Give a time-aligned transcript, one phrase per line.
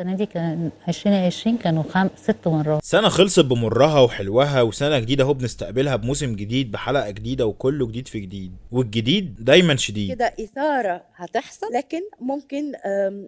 [0.00, 2.08] السنة دي كان 2020 كانوا خم...
[2.16, 2.84] ست مرات.
[2.84, 8.20] سنة خلصت بمرها وحلوها وسنة جديدة اهو بنستقبلها بموسم جديد بحلقة جديدة وكله جديد في
[8.20, 8.52] جديد.
[8.72, 10.14] والجديد دايما شديد.
[10.14, 12.72] كده إثارة هتحصل لكن ممكن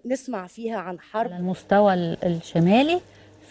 [0.07, 1.33] نسمع فيها عن حرب.
[1.33, 3.01] على المستوى ال- الشمالي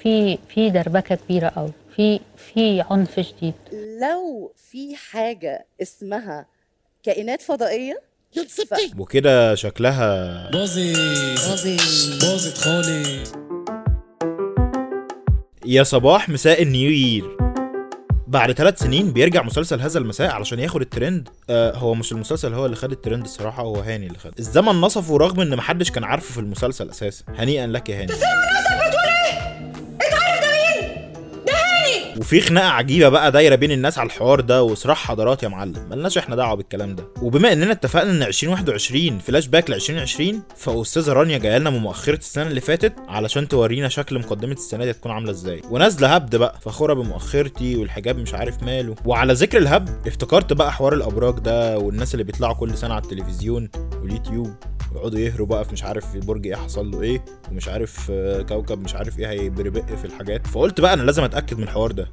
[0.04, 3.54] في في دربكة كبيرة قوي في في عنف شديد.
[4.02, 6.46] لو في حاجة اسمها
[7.04, 8.02] كائنات فضائية
[8.98, 10.78] وكده شكلها باظت
[12.22, 13.32] باظت خالص
[15.66, 17.38] يا صباح مساء ال new year
[18.28, 21.30] بعد ثلاث سنين بيرجع مسلسل هذا المساء علشان ياخد الترند.
[21.50, 24.32] آه هو مش المسلسل هو اللي خد الترند الصراحة هو هاني اللي خد.
[24.40, 27.24] الزمن نصفه رغم إن محدش كان عارفه في المسلسل أساسا.
[27.36, 28.14] هنيئا لك يا هاني.
[32.18, 35.88] وفي خناقة عجيبة بقى دايرة بين الناس على الحوار ده وصراع حضارات يا معلم.
[35.90, 37.08] ملناش إحنا دعوة بالكلام ده.
[37.22, 42.48] وبما اننا اتفقنا ان 2021 فلاش باك ل 2020 فأستاذة رانيا جاية لنا مؤخرة السنة
[42.48, 45.62] اللي فاتت علشان تورينا شكل مقدمة السنة دي هتكون عاملة إزاي.
[45.70, 48.96] ونازلة هبد بقى فخورة بمؤخرتي والحجاب مش عارف ماله.
[49.06, 53.70] وعلى ذكر الهبد افتكرت بقى حوار الأبراج ده والناس اللي بيطلعوا كل سنة على التلفزيون
[54.02, 54.54] واليوتيوب.
[54.96, 58.84] ويقعدوا يهروا بقى في مش عارف البرج إيه حصل له إيه ومش عارف آه، كوكب
[58.84, 60.48] مش عارف إيه هيبربق في الحاجات.
[60.48, 62.08] فقلت بقى أنا لازم أتأكد من الحوار ده.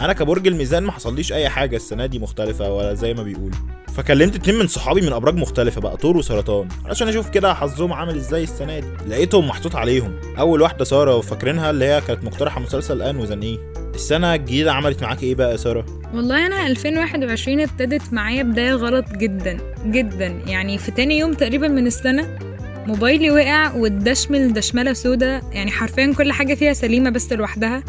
[0.00, 3.56] أنا كبرج الميزان ما حصليش اي حاجة السنة دي مختلفة ولا زي ما بيقولوا.
[3.96, 8.16] فكلمت اتنين من صحابي من ابراج مختلفة بقى طور وسرطان علشان أشوف كده حظهم عامل
[8.16, 8.86] إزاي السنة دي.
[9.08, 10.12] لقيتهم محطوط عليهم.
[10.38, 13.58] اول واحدة سارة وفاكرينها اللي هي كانت مقترحة مسلسل الان وزنيه.
[13.94, 19.04] السنة الجديدة عملت معاك إيه بقى يا سارة؟ والله أنا 2021 ابتدت معايا بداية غلط
[19.12, 20.26] جدا جدا.
[20.26, 22.38] يعني في تاني يوم تقريبا من السنة
[22.86, 27.82] موبايلي وقع واتدشمل دشملة سودا يعني حرفيا كل حاجة فيها سليمة بس لوحدها.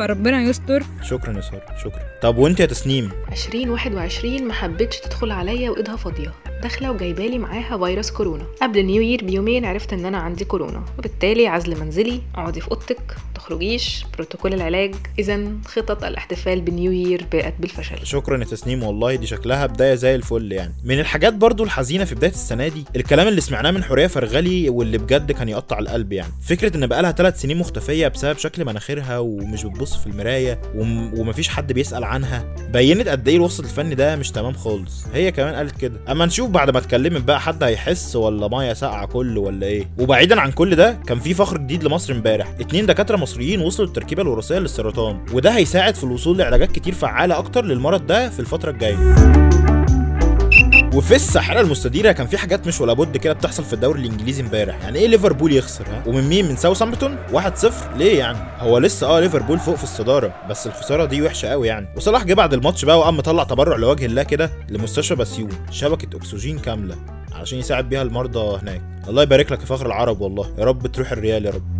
[0.00, 0.82] فربنا يستر.
[1.02, 2.02] شكرا يا سارة شكرا.
[2.22, 6.34] طب وانت يا تسنيم؟ 2021 ما حبتش تدخل عليا وإيدها فاضية.
[6.62, 8.44] داخلة وجايبالي معاها فيروس كورونا.
[8.62, 10.84] قبل نيو يير بيومين عرفت إن أنا عندي كورونا.
[10.98, 14.94] وبالتالي عزل منزلي أقعدي في أوضتك تخرجيش بروتوكول العلاج.
[15.18, 18.06] اذا خطط الاحتفال بالنيو يير بقت بالفشل.
[18.06, 20.74] شكرا يا تسنيم والله دي شكلها بداية زي الفل يعني.
[20.84, 24.98] من الحاجات برضو الحزينة في بداية السنة دي الكلام اللي سمعناه من حورية فرغلي واللي
[24.98, 26.32] بجد كان يقطع القلب يعني.
[26.42, 31.18] فكرة إن بقالها ثلاث سنين مختفية بسبب شكل مناخيرها ومش بتبص في المراية وم...
[31.18, 35.06] ومفيش حد بيسأل عنها بينت قد إيه الوسط الفني ده مش تمام خالص.
[35.14, 36.00] هي كمان قالت كده.
[36.08, 40.40] أما نشوف بعد ما اتكلمت بقى حد هيحس ولا مية ساقعة كله ولا إيه؟ وبعيدا
[40.40, 42.46] عن كل ده كان في فخر جديد لمصر امبارح.
[42.60, 45.20] اتنين دكاترة مصريين وصلوا للتركيبة الوراثية للسرطان.
[45.32, 48.96] وده هيساعد في الوصول لعلاجات كتير فعالة أكتر للمرض ده في الفترة الجاية.
[50.94, 54.82] وفي الساحره المستديرة كان في حاجات مش ولا بد كده بتحصل في الدوري الإنجليزي امبارح.
[54.82, 57.36] يعني إيه ليفربول يخسر ها؟ ومن مين؟ من ساوثامبتون 1-0
[57.96, 61.88] ليه يعني؟ هو لسه آه ليفربول فوق في الصدارة بس الخسارة دي وحشة قوي يعني.
[61.96, 66.58] وصلاح جه بعد الماتش بقى وقام مطلع تبرع لوجه الله كده لمستشفى بسيون شبكة أكسجين
[66.58, 66.96] كاملة
[67.32, 68.82] علشان يساعد بيها المرضى هناك.
[69.08, 70.54] الله يبارك لك يا فخر العرب والله.
[70.58, 71.79] يا رب تروح الريال يا رب.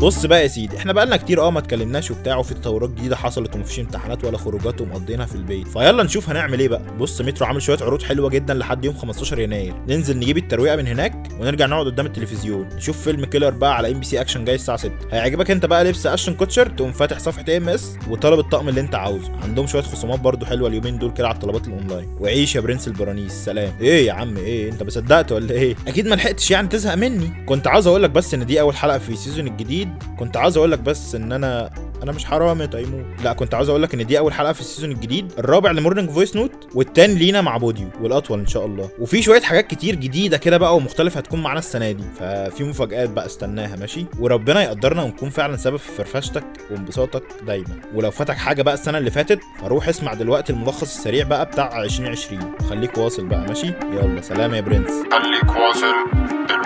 [0.00, 3.54] بص بقى يا سيدي إحنا بقالنا كتير آه ما اتكلمناش وبتاع وفي تطورات جديدة حصلت
[3.56, 5.68] ومفيش امتحانات ولا خروجات ومقضينها في البيت.
[5.68, 6.82] فيلا نشوف هنعمل إيه بقى.
[6.98, 9.74] بص مترو عامل شوية عروض حلوة جدا لحد يوم 15 يناير.
[9.88, 12.68] ننزل نجيب الترويقة من هناك ونرجع نقعد قدام التلفزيون.
[12.76, 15.84] نشوف فيلم كيلر بقى على ام بي سي اكشن جاي الساعة 6 هيعجبك انت بقى
[15.84, 19.32] لبس اشن كوتشر تقوم فاتح صفحة MS وطالب الطقم اللي انت عاوزه.
[19.42, 22.08] عندهم شوية خصومات برضو حلوة اليومين دول كده على الطلبات الأونلاين.
[22.20, 23.72] وعيش يا برنس البرانيس سلام.
[23.80, 27.30] إيه يا عم إيه؟ انت ما صدقت ولا إيه؟ أكيد ما لحقتش يعني تزهق مني.
[27.46, 29.83] كنت عاوز أقول لك بس إن دي أول حلقة في ال season الجديد.
[30.18, 31.70] كنت عاوز أقول لك بس إن أنا
[32.02, 33.04] أنا مش حرامي تيمور.
[33.24, 35.32] لا كنت عاوز أقول لك إن دي أول حلقة في ال season الجديد.
[35.38, 38.88] الرابع ل Morning Voice Note والتاني لينا مع بوديو والأطول إن شاء الله.
[38.98, 42.04] وفي شوية حاجات كتير جديدة كده بقى ومختلفة هتكون معانا السنة دي.
[42.18, 47.80] ففي مفاجآت بقى استناها ماشي؟ وربنا يقدرنا ونكون فعلا سبب في فرفشتك وانبساطك دايما.
[47.94, 52.54] ولو فاتك حاجة بقى السنة اللي فاتت فروح اسمع دلوقتي الملخص السريع بقى بتاع 2020
[52.60, 54.90] وخليك واصل بقى ماشي؟ يلا سلام يا برنس.
[54.90, 55.94] خليك واصل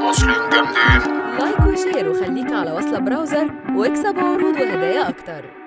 [0.08, 0.47] و share
[2.06, 5.57] وخليك على وصلة browser واكسب عروض وهدايا أكتر.